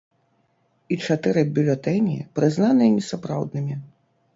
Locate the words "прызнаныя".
2.41-2.91